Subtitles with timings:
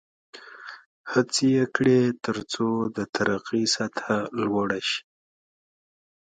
[1.11, 5.01] هڅې یې کړې ترڅو د ترقۍ سطحه لوړه شي.